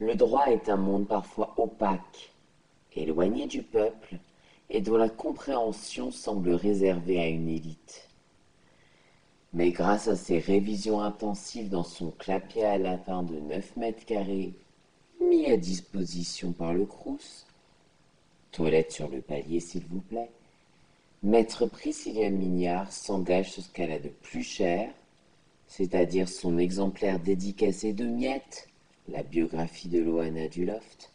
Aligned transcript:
Le 0.00 0.14
droit 0.14 0.46
est 0.46 0.68
un 0.68 0.76
monde 0.76 1.06
parfois 1.06 1.54
opaque, 1.56 2.32
éloigné 2.94 3.46
du 3.46 3.62
peuple, 3.62 4.16
et 4.70 4.80
dont 4.80 4.96
la 4.96 5.08
compréhension 5.08 6.10
semble 6.10 6.50
réservée 6.50 7.20
à 7.20 7.28
une 7.28 7.48
élite. 7.48 8.08
Mais 9.52 9.70
grâce 9.70 10.08
à 10.08 10.16
ses 10.16 10.38
révisions 10.38 11.00
intensives 11.00 11.68
dans 11.68 11.84
son 11.84 12.10
clapier 12.10 12.64
à 12.64 12.78
lapin 12.78 13.22
de 13.22 13.38
neuf 13.38 13.76
mètres 13.76 14.04
carrés, 14.04 14.52
mis 15.20 15.46
à 15.46 15.56
disposition 15.56 16.52
par 16.52 16.74
le 16.74 16.86
Crous, 16.86 17.46
toilette 18.50 18.90
sur 18.90 19.08
le 19.08 19.20
palier 19.20 19.60
s'il 19.60 19.84
vous 19.84 20.00
plaît, 20.00 20.30
Maître 21.22 21.66
Priscilla 21.66 22.30
Mignard 22.30 22.92
s'engage 22.92 23.52
sur 23.52 23.62
ce 23.62 23.70
qu'elle 23.70 23.92
a 23.92 23.98
de 23.98 24.08
plus 24.08 24.42
cher, 24.42 24.90
c'est-à-dire 25.68 26.28
son 26.28 26.58
exemplaire 26.58 27.20
dédicacé 27.20 27.92
de 27.92 28.04
miettes, 28.04 28.68
la 29.08 29.22
biographie 29.22 29.88
de 29.88 30.00
Loana 30.00 30.48
du 30.48 30.64
Loft, 30.64 31.10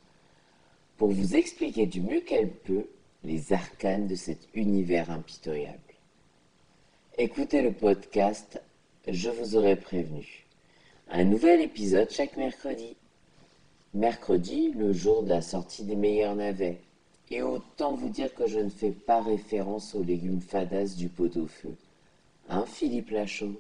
pour 0.98 1.10
vous 1.12 1.36
expliquer 1.36 1.86
du 1.86 2.02
mieux 2.02 2.22
qu'elle 2.22 2.52
peut 2.52 2.88
les 3.24 3.54
arcanes 3.54 4.08
de 4.08 4.16
cet 4.16 4.48
univers 4.54 5.10
impitoyable. 5.10 5.80
Écoutez 7.18 7.62
le 7.62 7.74
podcast, 7.74 8.62
je 9.08 9.30
vous 9.30 9.56
aurais 9.56 9.76
prévenu. 9.76 10.46
Un 11.10 11.24
nouvel 11.24 11.62
épisode 11.62 12.12
chaque 12.12 12.38
mercredi. 12.38 12.96
Mercredi, 13.94 14.72
le 14.72 14.94
jour 14.94 15.24
de 15.24 15.30
la 15.30 15.42
sortie 15.42 15.84
des 15.84 15.96
meilleurs 15.96 16.36
navets. 16.36 16.82
Et 17.32 17.42
autant 17.42 17.94
vous 17.94 18.10
dire 18.10 18.34
que 18.34 18.48
je 18.48 18.60
ne 18.60 18.70
fais 18.70 18.92
pas 18.92 19.22
référence 19.22 19.96
aux 19.96 20.04
légumes 20.04 20.42
fadas 20.42 20.96
du 20.98 21.10
pot 21.10 21.36
au 21.38 21.48
feu. 21.48 21.76
Hein, 22.50 22.66
Philippe 22.68 23.12
Lachaud? 23.12 23.60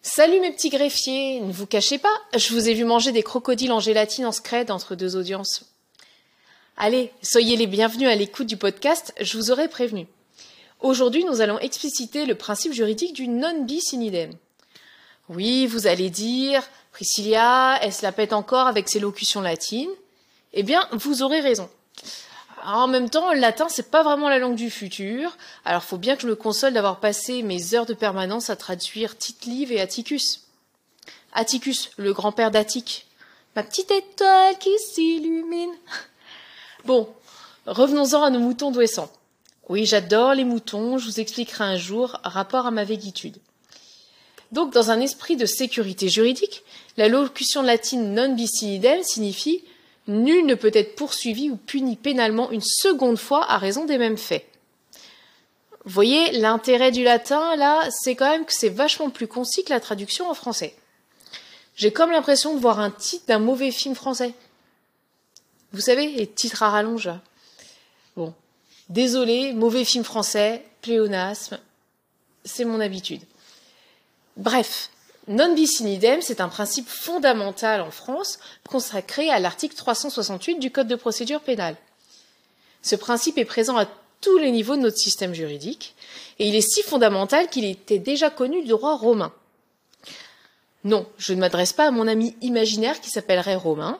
Salut 0.00 0.38
mes 0.38 0.52
petits 0.52 0.70
greffiers, 0.70 1.40
ne 1.40 1.52
vous 1.52 1.66
cachez 1.66 1.98
pas, 1.98 2.14
je 2.36 2.52
vous 2.52 2.68
ai 2.68 2.74
vu 2.74 2.84
manger 2.84 3.10
des 3.10 3.24
crocodiles 3.24 3.72
en 3.72 3.80
gélatine 3.80 4.26
en 4.26 4.32
scred 4.32 4.70
entre 4.70 4.94
deux 4.94 5.16
audiences. 5.16 5.64
Allez, 6.76 7.10
soyez 7.20 7.56
les 7.56 7.66
bienvenus 7.66 8.08
à 8.08 8.14
l'écoute 8.14 8.46
du 8.46 8.56
podcast, 8.56 9.12
je 9.20 9.36
vous 9.36 9.50
aurais 9.50 9.66
prévenu. 9.66 10.06
Aujourd'hui, 10.78 11.24
nous 11.24 11.40
allons 11.40 11.58
expliciter 11.58 12.26
le 12.26 12.36
principe 12.36 12.72
juridique 12.72 13.12
du 13.12 13.26
non 13.26 13.64
bis 13.64 13.92
in 13.92 14.00
idem. 14.00 14.30
Oui, 15.28 15.66
vous 15.66 15.88
allez 15.88 16.10
dire, 16.10 16.62
Priscilla, 16.92 17.80
elle 17.82 17.92
se 17.92 18.04
la 18.04 18.12
pète 18.12 18.32
encore 18.32 18.68
avec 18.68 18.88
ses 18.88 19.00
locutions 19.00 19.40
latines? 19.40 19.90
Eh 20.52 20.62
bien, 20.62 20.88
vous 20.92 21.24
aurez 21.24 21.40
raison. 21.40 21.68
En 22.70 22.86
même 22.86 23.08
temps, 23.08 23.32
le 23.32 23.40
latin, 23.40 23.66
c'est 23.70 23.90
pas 23.90 24.02
vraiment 24.02 24.28
la 24.28 24.38
langue 24.38 24.54
du 24.54 24.68
futur. 24.68 25.38
Alors, 25.64 25.82
faut 25.82 25.96
bien 25.96 26.16
que 26.16 26.22
je 26.22 26.26
me 26.26 26.36
console 26.36 26.74
d'avoir 26.74 27.00
passé 27.00 27.42
mes 27.42 27.72
heures 27.72 27.86
de 27.86 27.94
permanence 27.94 28.50
à 28.50 28.56
traduire 28.56 29.16
Tite-Live 29.16 29.72
et 29.72 29.80
Atticus. 29.80 30.42
Atticus, 31.32 31.90
le 31.96 32.12
grand-père 32.12 32.50
d'Attique. 32.50 33.06
Ma 33.56 33.62
petite 33.62 33.90
étoile 33.90 34.58
qui 34.58 34.78
s'illumine. 34.78 35.72
Bon, 36.84 37.08
revenons-en 37.66 38.22
à 38.22 38.28
nos 38.28 38.38
moutons 38.38 38.70
d'Ouessant. 38.70 39.10
Oui, 39.70 39.86
j'adore 39.86 40.34
les 40.34 40.44
moutons, 40.44 40.98
je 40.98 41.06
vous 41.06 41.20
expliquerai 41.20 41.64
un 41.64 41.76
jour, 41.78 42.20
rapport 42.22 42.66
à 42.66 42.70
ma 42.70 42.84
végitude. 42.84 43.38
Donc, 44.52 44.74
dans 44.74 44.90
un 44.90 45.00
esprit 45.00 45.36
de 45.36 45.46
sécurité 45.46 46.10
juridique, 46.10 46.62
la 46.98 47.08
locution 47.08 47.62
latine 47.62 48.12
non 48.12 48.34
bis 48.34 48.62
signifie 49.04 49.64
Nul 50.08 50.46
ne 50.46 50.54
peut 50.54 50.70
être 50.72 50.96
poursuivi 50.96 51.50
ou 51.50 51.56
puni 51.56 51.94
pénalement 51.94 52.50
une 52.50 52.62
seconde 52.62 53.18
fois 53.18 53.44
à 53.50 53.58
raison 53.58 53.84
des 53.84 53.98
mêmes 53.98 54.16
faits. 54.16 54.46
Vous 55.84 55.92
voyez, 55.92 56.32
l'intérêt 56.32 56.90
du 56.90 57.04
latin, 57.04 57.54
là, 57.56 57.86
c'est 57.90 58.16
quand 58.16 58.28
même 58.28 58.46
que 58.46 58.52
c'est 58.52 58.70
vachement 58.70 59.10
plus 59.10 59.28
concis 59.28 59.64
que 59.64 59.72
la 59.72 59.80
traduction 59.80 60.28
en 60.28 60.34
français. 60.34 60.74
J'ai 61.76 61.92
comme 61.92 62.10
l'impression 62.10 62.54
de 62.54 62.60
voir 62.60 62.80
un 62.80 62.90
titre 62.90 63.26
d'un 63.26 63.38
mauvais 63.38 63.70
film 63.70 63.94
français. 63.94 64.34
Vous 65.72 65.80
savez, 65.80 66.08
les 66.08 66.26
titres 66.26 66.62
à 66.62 66.70
rallonge. 66.70 67.10
Bon, 68.16 68.34
désolé, 68.88 69.52
mauvais 69.52 69.84
film 69.84 70.04
français, 70.04 70.64
pléonasme, 70.80 71.60
c'est 72.44 72.64
mon 72.64 72.80
habitude. 72.80 73.22
Bref, 74.36 74.90
Non 75.28 75.54
bis 75.54 75.82
in 75.82 75.86
idem, 75.86 76.22
c'est 76.22 76.40
un 76.40 76.48
principe 76.48 76.88
fondamental 76.88 77.82
en 77.82 77.90
France 77.90 78.38
consacré 78.68 79.28
à 79.28 79.38
l'article 79.38 79.76
368 79.76 80.58
du 80.58 80.70
Code 80.70 80.88
de 80.88 80.96
procédure 80.96 81.40
pénale. 81.40 81.76
Ce 82.82 82.96
principe 82.96 83.36
est 83.36 83.44
présent 83.44 83.76
à 83.76 83.86
tous 84.20 84.38
les 84.38 84.50
niveaux 84.50 84.76
de 84.76 84.80
notre 84.80 84.96
système 84.96 85.34
juridique 85.34 85.94
et 86.38 86.48
il 86.48 86.54
est 86.54 86.66
si 86.66 86.82
fondamental 86.82 87.48
qu'il 87.48 87.66
était 87.66 87.98
déjà 87.98 88.30
connu 88.30 88.62
du 88.62 88.68
droit 88.68 88.96
romain. 88.96 89.32
Non, 90.84 91.06
je 91.18 91.34
ne 91.34 91.40
m'adresse 91.40 91.74
pas 91.74 91.88
à 91.88 91.90
mon 91.90 92.08
ami 92.08 92.34
imaginaire 92.40 93.00
qui 93.00 93.10
s'appellerait 93.10 93.56
Romain. 93.56 93.98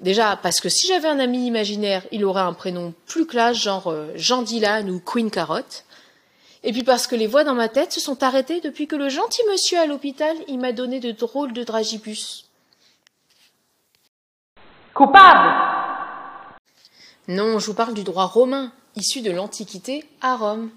Déjà, 0.00 0.38
parce 0.42 0.60
que 0.60 0.68
si 0.68 0.86
j'avais 0.86 1.08
un 1.08 1.18
ami 1.18 1.46
imaginaire, 1.46 2.06
il 2.12 2.24
aurait 2.24 2.42
un 2.42 2.52
prénom 2.52 2.94
plus 3.06 3.26
classe, 3.26 3.58
genre 3.58 3.88
euh, 3.88 4.10
Jean 4.16 4.42
Dylan 4.42 4.90
ou 4.90 5.00
Queen 5.00 5.30
Carotte. 5.30 5.84
Et 6.66 6.72
puis 6.72 6.82
parce 6.82 7.06
que 7.06 7.14
les 7.14 7.26
voix 7.26 7.44
dans 7.44 7.54
ma 7.54 7.68
tête 7.68 7.92
se 7.92 8.00
sont 8.00 8.22
arrêtées 8.22 8.62
depuis 8.62 8.86
que 8.86 8.96
le 8.96 9.10
gentil 9.10 9.42
monsieur 9.52 9.78
à 9.78 9.86
l'hôpital, 9.86 10.34
il 10.48 10.58
m'a 10.58 10.72
donné 10.72 10.98
de 10.98 11.12
drôles 11.12 11.52
de 11.52 11.62
dragibus. 11.62 12.48
Coupable 14.94 15.52
Non, 17.28 17.58
je 17.58 17.66
vous 17.66 17.74
parle 17.74 17.92
du 17.92 18.02
droit 18.02 18.24
romain, 18.24 18.72
issu 18.96 19.20
de 19.20 19.30
l'Antiquité 19.30 20.04
à 20.22 20.36
Rome. 20.36 20.70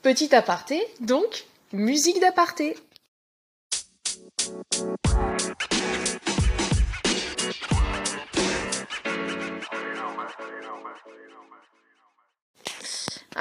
Petit 0.00 0.34
aparté, 0.34 0.82
donc, 1.00 1.44
musique 1.74 2.18
d'aparté. 2.20 2.76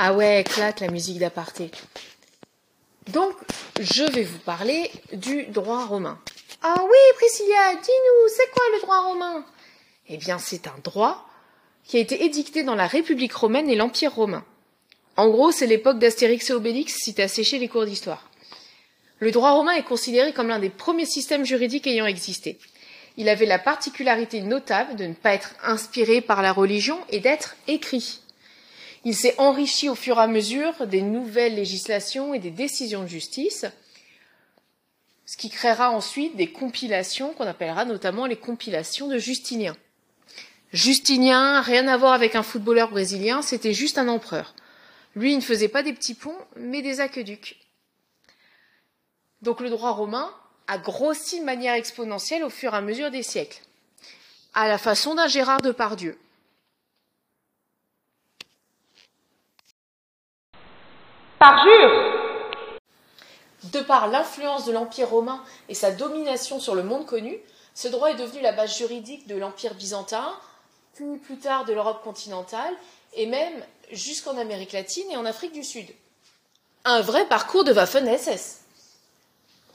Ah 0.01 0.13
ouais, 0.13 0.45
claque 0.45 0.79
la 0.79 0.87
musique 0.87 1.19
d'aparté. 1.19 1.71
Donc, 3.07 3.35
je 3.81 4.09
vais 4.13 4.23
vous 4.23 4.39
parler 4.39 4.89
du 5.11 5.43
droit 5.47 5.85
romain. 5.87 6.17
Ah 6.61 6.77
oui, 6.81 6.97
Priscilla, 7.17 7.75
dis-nous, 7.75 8.29
c'est 8.33 8.49
quoi 8.49 8.63
le 8.75 8.81
droit 8.81 9.01
romain? 9.01 9.45
Eh 10.07 10.15
bien, 10.15 10.39
c'est 10.39 10.67
un 10.67 10.79
droit 10.85 11.27
qui 11.83 11.97
a 11.97 11.99
été 11.99 12.23
édicté 12.23 12.63
dans 12.63 12.75
la 12.75 12.87
République 12.87 13.33
romaine 13.33 13.69
et 13.69 13.75
l'Empire 13.75 14.13
romain. 14.13 14.45
En 15.17 15.27
gros, 15.27 15.51
c'est 15.51 15.67
l'époque 15.67 15.99
d'Astérix 15.99 16.49
et 16.49 16.53
Obélix 16.53 16.93
si 16.93 17.13
t'as 17.13 17.27
séché 17.27 17.59
les 17.59 17.67
cours 17.67 17.85
d'histoire. 17.85 18.29
Le 19.17 19.31
droit 19.31 19.51
romain 19.51 19.73
est 19.73 19.83
considéré 19.83 20.31
comme 20.31 20.47
l'un 20.47 20.59
des 20.59 20.69
premiers 20.69 21.05
systèmes 21.05 21.45
juridiques 21.45 21.87
ayant 21.87 22.05
existé. 22.05 22.57
Il 23.17 23.27
avait 23.27 23.45
la 23.45 23.59
particularité 23.59 24.39
notable 24.39 24.95
de 24.95 25.07
ne 25.07 25.13
pas 25.13 25.33
être 25.33 25.55
inspiré 25.61 26.21
par 26.21 26.41
la 26.41 26.53
religion 26.53 26.97
et 27.09 27.19
d'être 27.19 27.57
écrit. 27.67 28.21
Il 29.05 29.15
s'est 29.15 29.35
enrichi 29.37 29.89
au 29.89 29.95
fur 29.95 30.17
et 30.17 30.21
à 30.21 30.27
mesure 30.27 30.85
des 30.87 31.01
nouvelles 31.01 31.55
législations 31.55 32.33
et 32.33 32.39
des 32.39 32.51
décisions 32.51 33.03
de 33.03 33.07
justice, 33.07 33.65
ce 35.25 35.37
qui 35.37 35.49
créera 35.49 35.91
ensuite 35.91 36.35
des 36.35 36.51
compilations 36.51 37.33
qu'on 37.33 37.45
appellera 37.45 37.85
notamment 37.85 38.25
les 38.25 38.35
compilations 38.35 39.07
de 39.07 39.17
Justinien. 39.17 39.77
Justinien, 40.73 41.61
rien 41.61 41.87
à 41.87 41.97
voir 41.97 42.13
avec 42.13 42.35
un 42.35 42.43
footballeur 42.43 42.89
brésilien, 42.89 43.41
c'était 43.41 43.73
juste 43.73 43.97
un 43.97 44.07
empereur. 44.07 44.53
Lui, 45.15 45.33
il 45.33 45.37
ne 45.37 45.41
faisait 45.41 45.67
pas 45.67 45.83
des 45.83 45.93
petits 45.93 46.13
ponts, 46.13 46.37
mais 46.55 46.81
des 46.81 46.99
aqueducs. 46.99 47.57
Donc 49.41 49.61
le 49.61 49.69
droit 49.69 49.91
romain 49.91 50.33
a 50.67 50.77
grossi 50.77 51.39
de 51.39 51.45
manière 51.45 51.73
exponentielle 51.73 52.43
au 52.43 52.49
fur 52.49 52.73
et 52.73 52.77
à 52.77 52.81
mesure 52.81 53.09
des 53.09 53.23
siècles, 53.23 53.61
à 54.53 54.67
la 54.67 54.77
façon 54.77 55.15
d'un 55.15 55.27
Gérard 55.27 55.61
Depardieu. 55.61 56.19
Parjure 61.39 62.19
De 63.63 63.79
par 63.79 64.09
l'influence 64.09 64.65
de 64.65 64.73
l'Empire 64.73 65.09
romain 65.09 65.41
et 65.69 65.73
sa 65.73 65.89
domination 65.89 66.59
sur 66.59 66.75
le 66.75 66.83
monde 66.83 67.05
connu, 67.05 67.39
ce 67.73 67.87
droit 67.87 68.11
est 68.11 68.17
devenu 68.17 68.41
la 68.41 68.51
base 68.51 68.77
juridique 68.77 69.25
de 69.25 69.37
l'Empire 69.37 69.73
byzantin, 69.73 70.35
puis 70.95 71.17
plus 71.17 71.37
tard 71.37 71.63
de 71.63 71.71
l'Europe 71.71 72.03
continentale, 72.03 72.73
et 73.13 73.25
même 73.25 73.53
jusqu'en 73.89 74.37
Amérique 74.37 74.73
latine 74.73 75.09
et 75.11 75.15
en 75.15 75.25
Afrique 75.25 75.53
du 75.53 75.63
Sud. 75.63 75.87
Un 76.83 76.99
vrai 76.99 77.25
parcours 77.25 77.63
de 77.63 77.71
Waffen-SS. 77.71 78.57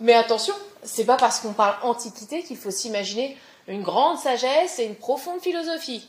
Mais 0.01 0.13
attention, 0.13 0.55
c'est 0.83 1.07
pas 1.07 1.17
parce 1.17 1.41
qu'on 1.41 1.55
parle 1.55 1.79
antiquité 1.83 2.43
qu'il 2.43 2.59
faut 2.59 2.71
s'imaginer 2.71 3.39
une 3.69 3.83
grande 3.83 4.19
sagesse 4.19 4.79
et 4.81 4.85
une 4.85 4.97
profonde 4.97 5.41
philosophie. 5.41 6.07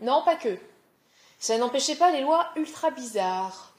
Non, 0.00 0.22
pas 0.24 0.36
que. 0.36 0.56
Ça 1.38 1.58
n'empêchait 1.58 1.96
pas 1.96 2.12
les 2.12 2.22
lois 2.22 2.48
ultra 2.56 2.90
bizarres, 2.90 3.74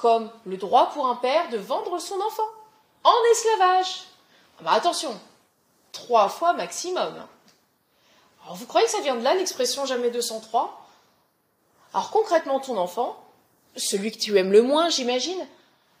comme 0.00 0.30
le 0.46 0.56
droit 0.56 0.90
pour 0.90 1.06
un 1.06 1.16
père 1.16 1.50
de 1.50 1.58
vendre 1.58 1.98
son 1.98 2.18
enfant 2.20 2.48
en 3.04 3.14
esclavage. 3.32 4.04
Ah 4.58 4.62
bah 4.62 4.72
attention, 4.72 5.18
trois 5.92 6.28
fois 6.28 6.54
maximum. 6.54 7.14
Alors 8.42 8.56
vous 8.56 8.66
croyez 8.66 8.86
que 8.86 8.92
ça 8.92 9.00
vient 9.00 9.16
de 9.16 9.22
là 9.22 9.34
l'expression 9.34 9.84
jamais 9.84 10.10
203 10.10 10.86
Alors 11.92 12.10
concrètement 12.10 12.60
ton 12.60 12.78
enfant, 12.78 13.22
celui 13.76 14.10
que 14.10 14.18
tu 14.18 14.38
aimes 14.38 14.52
le 14.52 14.62
moins 14.62 14.88
j'imagine, 14.88 15.46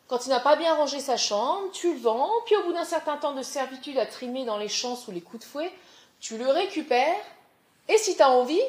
Quand 0.08 0.26
il 0.26 0.30
n'a 0.30 0.40
pas 0.40 0.56
bien 0.56 0.74
rangé 0.74 0.98
sa 0.98 1.16
chambre, 1.16 1.70
tu 1.72 1.92
le 1.92 2.00
vends, 2.00 2.32
puis 2.46 2.56
au 2.56 2.64
bout 2.64 2.72
d'un 2.72 2.84
certain 2.84 3.16
temps 3.18 3.34
de 3.34 3.42
servitude 3.42 3.98
à 3.98 4.06
trimer 4.06 4.44
dans 4.44 4.56
les 4.56 4.68
champs 4.68 4.96
sous 4.96 5.12
les 5.12 5.20
coups 5.20 5.44
de 5.44 5.48
fouet, 5.48 5.72
tu 6.20 6.38
le 6.38 6.48
récupères, 6.48 7.22
et 7.88 7.98
si 7.98 8.16
tu 8.16 8.22
as 8.22 8.30
envie, 8.30 8.62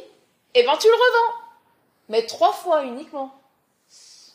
eh 0.54 0.64
ben 0.64 0.78
tu 0.78 0.88
le 0.88 0.94
revends. 0.94 1.36
Mais 2.10 2.26
trois 2.26 2.52
fois 2.52 2.84
uniquement. 2.84 3.32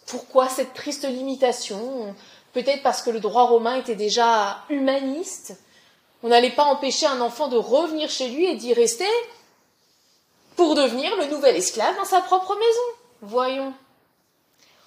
Pourquoi 0.07 0.49
cette 0.49 0.75
triste 0.75 1.05
limitation? 1.05 2.15
Peut-être 2.53 2.83
parce 2.83 3.03
que 3.03 3.11
le 3.11 3.21
droit 3.21 3.45
romain 3.45 3.75
était 3.75 3.97
déjà 3.97 4.59
humaniste. 4.71 5.59
On 6.23 6.29
n'allait 6.29 6.51
pas 6.51 6.65
empêcher 6.65 7.07
un 7.07 7.21
enfant 7.21 7.49
de 7.49 7.57
revenir 7.57 8.09
chez 8.09 8.29
lui 8.29 8.47
et 8.47 8.55
d'y 8.55 8.73
rester 8.73 9.09
pour 10.57 10.75
devenir 10.75 11.15
le 11.17 11.27
nouvel 11.27 11.57
esclave 11.57 11.97
dans 11.97 12.05
sa 12.05 12.21
propre 12.21 12.55
maison. 12.55 12.99
Voyons. 13.23 13.75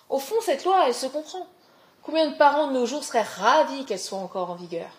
Au 0.09 0.19
fond, 0.19 0.35
cette 0.41 0.65
loi, 0.65 0.87
elle 0.87 0.95
se 0.95 1.05
comprend. 1.05 1.45
Combien 2.01 2.27
de 2.27 2.35
parents 2.35 2.67
de 2.67 2.73
nos 2.73 2.85
jours 2.85 3.03
seraient 3.03 3.21
ravis 3.21 3.85
qu'elle 3.85 3.99
soit 3.99 4.17
encore 4.17 4.49
en 4.49 4.55
vigueur? 4.55 4.89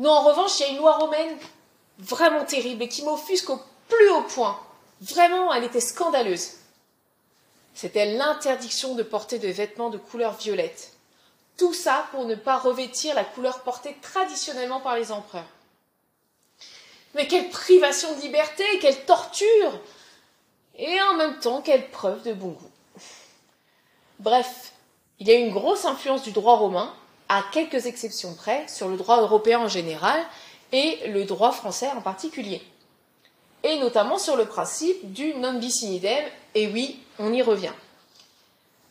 Non, 0.00 0.10
en 0.10 0.22
revanche, 0.22 0.58
il 0.58 0.62
y 0.62 0.66
a 0.66 0.72
une 0.72 0.78
loi 0.78 0.96
romaine 0.96 1.36
vraiment 1.98 2.44
terrible 2.44 2.82
et 2.82 2.88
qui 2.88 3.04
m'offusque 3.04 3.50
au 3.50 3.60
plus 3.88 4.10
haut 4.10 4.22
point. 4.22 4.58
Vraiment, 5.00 5.52
elle 5.52 5.64
était 5.64 5.80
scandaleuse. 5.80 6.50
C'était 7.74 8.06
l'interdiction 8.06 8.94
de 8.94 9.02
porter 9.02 9.38
de 9.38 9.48
vêtements 9.48 9.90
de 9.90 9.98
couleur 9.98 10.36
violette. 10.36 10.92
Tout 11.56 11.74
ça 11.74 12.06
pour 12.12 12.24
ne 12.24 12.34
pas 12.34 12.56
revêtir 12.56 13.14
la 13.14 13.24
couleur 13.24 13.60
portée 13.60 13.96
traditionnellement 14.00 14.80
par 14.80 14.96
les 14.96 15.12
empereurs. 15.12 15.44
Mais 17.14 17.28
quelle 17.28 17.50
privation 17.50 18.14
de 18.16 18.22
liberté, 18.22 18.64
quelle 18.80 19.04
torture 19.04 19.80
Et 20.76 21.00
en 21.02 21.14
même 21.14 21.38
temps, 21.38 21.62
quelle 21.62 21.88
preuve 21.90 22.22
de 22.22 22.32
bon 22.32 22.48
goût. 22.48 22.70
Bref, 24.18 24.72
il 25.20 25.28
y 25.28 25.32
a 25.32 25.34
une 25.34 25.52
grosse 25.52 25.84
influence 25.84 26.22
du 26.22 26.32
droit 26.32 26.56
romain, 26.56 26.92
à 27.28 27.44
quelques 27.52 27.86
exceptions 27.86 28.34
près, 28.34 28.66
sur 28.68 28.88
le 28.88 28.96
droit 28.96 29.20
européen 29.20 29.60
en 29.60 29.68
général 29.68 30.20
et 30.72 31.08
le 31.08 31.24
droit 31.24 31.52
français 31.52 31.88
en 31.88 32.00
particulier. 32.00 32.62
Et 33.62 33.78
notamment 33.78 34.18
sur 34.18 34.36
le 34.36 34.44
principe 34.44 35.12
du 35.12 35.34
non 35.34 35.54
bis 35.54 35.84
in 35.84 35.98
et 36.54 36.68
oui, 36.68 37.00
on 37.18 37.32
y 37.32 37.42
revient. 37.42 37.72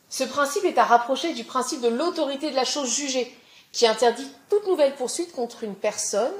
Ce 0.08 0.24
principe 0.24 0.64
est 0.64 0.78
à 0.78 0.84
rapprocher 0.84 1.32
du 1.32 1.44
principe 1.44 1.80
de 1.80 1.88
l'autorité 1.88 2.50
de 2.50 2.56
la 2.56 2.64
chose 2.64 2.94
jugée, 2.94 3.34
qui 3.72 3.86
interdit 3.86 4.28
toute 4.48 4.66
nouvelle 4.66 4.94
poursuite 4.94 5.32
contre 5.32 5.64
une 5.64 5.74
personne 5.74 6.32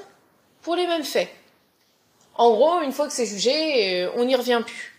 pour 0.63 0.77
les 0.77 0.87
mêmes 0.87 1.05
faits. 1.05 1.29
En 2.37 2.53
gros, 2.53 2.81
une 2.83 2.93
fois 2.93 3.07
que 3.07 3.13
c'est 3.13 3.27
jugé, 3.27 4.05
euh, 4.05 4.11
on 4.17 4.25
n'y 4.25 4.37
revient 4.37 4.63
plus. 4.65 4.95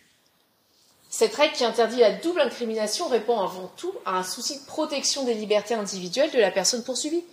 Cette 1.10 1.36
règle 1.36 1.54
qui 1.54 1.64
interdit 1.64 1.98
la 1.98 2.12
double 2.12 2.42
incrimination 2.42 3.08
répond 3.08 3.40
avant 3.40 3.72
tout 3.78 3.94
à 4.06 4.18
un 4.18 4.24
souci 4.24 4.60
de 4.60 4.66
protection 4.66 5.24
des 5.24 5.34
libertés 5.34 5.74
individuelles 5.74 6.32
de 6.32 6.40
la 6.40 6.52
personne 6.52 6.84
poursuivie. 6.84 7.24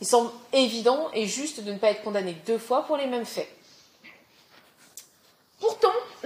Il 0.00 0.06
semble 0.06 0.30
évident 0.52 1.08
et 1.14 1.26
juste 1.26 1.62
de 1.62 1.70
ne 1.70 1.78
pas 1.78 1.90
être 1.90 2.02
condamné 2.02 2.36
deux 2.46 2.58
fois 2.58 2.82
pour 2.82 2.96
les 2.96 3.06
mêmes 3.06 3.24
faits. 3.24 3.48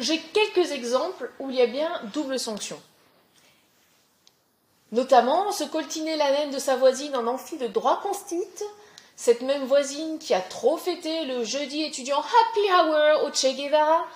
J'ai 0.07 0.21
quelques 0.21 0.71
exemples 0.71 1.33
où 1.41 1.51
il 1.51 1.57
y 1.57 1.61
a 1.61 1.67
bien 1.67 1.91
double 2.15 2.39
sanction. 2.39 2.81
Notamment, 4.93 5.51
se 5.51 5.65
coltiner 5.65 6.15
la 6.15 6.31
laine 6.31 6.53
de 6.53 6.61
sa 6.61 6.77
voisine 6.77 7.17
en 7.17 7.27
amphi 7.27 7.57
de 7.57 7.67
droit 7.67 8.01
constite, 8.01 8.63
cette 9.17 9.41
même 9.41 9.65
voisine 9.65 10.21
qui 10.21 10.33
a 10.33 10.41
trop 10.41 10.77
fêté 10.77 11.25
le 11.25 11.43
jeudi 11.43 11.83
étudiant 11.83 12.21
Happy 12.21 12.61
Hour 12.71 13.25
au 13.25 13.33
Che 13.33 13.57
Guevara, 13.57 14.07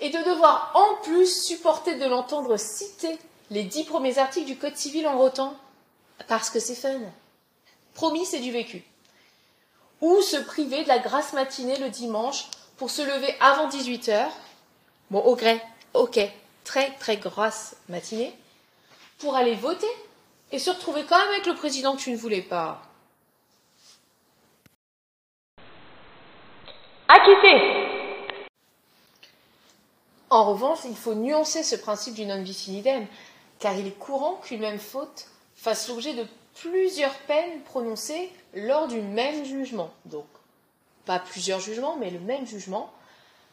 et 0.00 0.08
de 0.08 0.16
devoir 0.16 0.72
en 0.74 1.02
plus 1.02 1.44
supporter 1.44 1.96
de 1.96 2.06
l'entendre 2.06 2.56
citer 2.56 3.18
les 3.50 3.64
dix 3.64 3.84
premiers 3.84 4.16
articles 4.16 4.46
du 4.46 4.56
Code 4.56 4.78
civil 4.78 5.06
en 5.06 5.18
rotant, 5.18 5.54
parce 6.26 6.48
que 6.48 6.58
c'est 6.58 6.74
fun. 6.74 7.00
Promis, 7.92 8.24
c'est 8.24 8.40
du 8.40 8.50
vécu. 8.50 8.82
Ou 10.00 10.22
se 10.22 10.38
priver 10.38 10.84
de 10.84 10.88
la 10.88 11.00
grasse 11.00 11.34
matinée 11.34 11.76
le 11.76 11.90
dimanche 11.90 12.46
pour 12.78 12.90
se 12.90 13.02
lever 13.02 13.34
avant 13.40 13.68
18 13.68 14.08
heures. 14.08 14.32
Bon, 15.12 15.20
au 15.20 15.36
gré, 15.36 15.60
ok, 15.92 16.18
très 16.64 16.90
très 16.94 17.18
grasse 17.18 17.76
matinée, 17.90 18.34
pour 19.18 19.36
aller 19.36 19.54
voter 19.54 19.94
et 20.52 20.58
se 20.58 20.70
retrouver 20.70 21.04
quand 21.04 21.18
même 21.18 21.34
avec 21.34 21.44
le 21.44 21.54
président 21.54 21.94
que 21.94 22.00
tu 22.00 22.12
ne 22.12 22.16
voulais 22.16 22.40
pas. 22.40 22.80
Acquitté 27.08 27.90
en 30.30 30.46
revanche, 30.46 30.78
il 30.86 30.96
faut 30.96 31.14
nuancer 31.14 31.62
ce 31.62 31.76
principe 31.76 32.14
du 32.14 32.24
non 32.24 32.40
bis 32.40 32.70
in 32.70 32.72
idem, 32.72 33.06
car 33.58 33.76
il 33.76 33.86
est 33.86 33.98
courant 33.98 34.36
qu'une 34.36 34.60
même 34.60 34.78
faute 34.78 35.26
fasse 35.54 35.90
l'objet 35.90 36.14
de 36.14 36.26
plusieurs 36.54 37.12
peines 37.26 37.60
prononcées 37.66 38.32
lors 38.54 38.88
du 38.88 39.02
même 39.02 39.44
jugement. 39.44 39.92
Donc, 40.06 40.24
pas 41.04 41.18
plusieurs 41.18 41.60
jugements, 41.60 41.96
mais 41.96 42.08
le 42.08 42.18
même 42.18 42.46
jugement. 42.46 42.90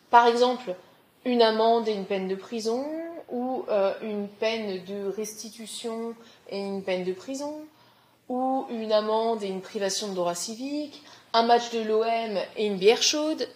Par 0.10 0.26
exemple, 0.26 0.74
une 1.26 1.42
amende 1.42 1.88
et 1.88 1.94
une 1.94 2.06
peine 2.06 2.28
de 2.28 2.36
prison, 2.36 2.86
ou 3.30 3.66
euh, 3.70 3.94
une 4.02 4.28
peine 4.28 4.84
de 4.86 5.10
restitution 5.10 6.16
et 6.50 6.60
une 6.60 6.84
peine 6.84 7.04
de 7.04 7.14
prison, 7.14 7.56
ou 8.28 8.66
une 8.70 8.92
amende 8.92 9.44
et 9.44 9.48
une 9.48 9.62
privation 9.62 10.08
de 10.10 10.14
droit 10.14 10.36
civique, 10.36 11.04
un 11.34 11.44
match 11.44 11.72
de 11.72 11.82
l'OM 11.82 12.40
et 12.58 12.66
une 12.66 12.78
bière 12.78 13.04
chaude, 13.04 13.48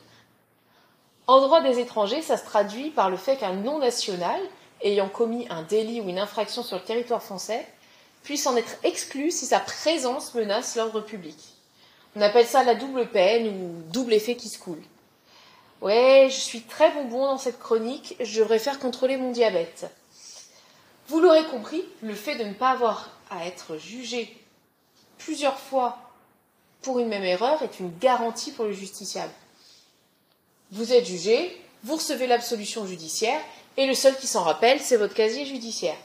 en 1.26 1.40
droit 1.40 1.62
des 1.62 1.80
étrangers, 1.80 2.22
ça 2.22 2.38
se 2.38 2.44
traduit 2.44 2.90
par 2.90 3.10
le 3.10 3.16
fait 3.16 3.38
qu'un 3.38 3.54
non-national 3.54 4.42
ayant 4.82 5.08
commis 5.08 5.48
un 5.50 5.62
délit 5.62 6.02
ou 6.02 6.10
une 6.10 6.20
infraction 6.20 6.64
sur 6.64 6.78
le 6.78 6.84
territoire 6.84 7.24
français 7.24 7.66
puisse 8.24 8.46
en 8.46 8.58
être 8.58 8.76
exclu 8.84 9.32
si 9.32 9.46
sa 9.46 9.60
présence 9.60 10.34
menace 10.34 10.76
l'ordre 10.76 11.02
public. 11.02 11.38
On 12.16 12.22
appelle 12.22 12.46
ça 12.46 12.64
la 12.64 12.76
double 12.76 13.08
peine 13.08 13.48
ou 13.48 13.92
double 13.92 14.14
effet 14.14 14.36
qui 14.36 14.50
se 14.50 14.60
coule. 14.60 14.82
Ouais, 15.84 16.30
je 16.30 16.40
suis 16.40 16.62
très 16.62 16.92
bonbon 16.92 17.26
dans 17.26 17.38
cette 17.38 17.60
chronique, 17.60 18.16
je 18.22 18.40
devrais 18.40 18.58
faire 18.58 18.80
contrôler 18.80 19.18
mon 19.18 19.32
diabète. 19.32 19.92
Vous 21.10 21.20
l'aurez 21.20 21.44
compris, 21.48 21.84
le 22.02 22.16
fait 22.16 22.38
de 22.38 22.46
ne 22.46 22.54
pas 22.54 22.70
avoir 22.70 23.10
à 23.30 23.46
être 23.46 23.76
jugé 23.76 24.34
plusieurs 25.18 25.60
fois 25.60 25.98
pour 26.84 27.00
une 27.00 27.10
même 27.10 27.26
erreur 27.26 27.62
est 27.64 27.82
une 27.82 27.92
garantie 28.00 28.54
pour 28.54 28.64
le 28.64 28.72
justiciable. 28.72 29.34
Vous 30.72 30.94
êtes 30.94 31.06
jugé, 31.06 31.62
vous 31.84 31.98
recevez 31.98 32.28
l'absolution 32.28 32.86
judiciaire, 32.86 33.42
et 33.76 33.86
le 33.86 33.94
seul 33.94 34.16
qui 34.16 34.28
s'en 34.28 34.44
rappelle, 34.44 34.80
c'est 34.80 34.96
votre 34.96 35.14
casier 35.14 35.46
judiciaire. 35.46 35.98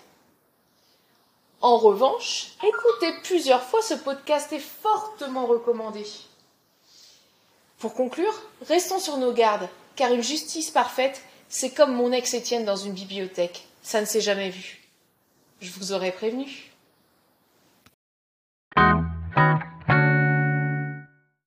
En 1.61 1.79
revanche, 1.79 2.49
écoutez 2.67 3.13
plusieurs 3.23 3.63
fois 3.63 3.81
ce 3.81 3.95
podcast 3.95 4.53
est 4.53 4.59
fortement 4.59 5.47
recommandé. 5.47 6.05
Pour 7.79 7.95
conclure, 7.95 8.43
restons 8.69 8.99
sur 8.99 9.19
nos 9.19 9.33
gardes, 9.33 9.69
car 9.95 10.13
une 10.13 10.23
justice 10.23 10.71
parfaite, 10.71 11.23
c'est 11.49 11.71
comme 11.71 11.95
mon 11.95 12.13
ex 12.13 12.35
Étienne 12.35 12.65
dans 12.65 12.77
une 12.77 12.93
bibliothèque. 12.93 13.67
Ça 13.83 14.01
ne 14.01 14.07
s'est 14.07 14.21
jamais 14.21 14.51
vu. 14.51 14.83
Je 15.61 15.71
vous 15.71 15.93
aurais 15.93 16.13
prévenu. 16.13 16.68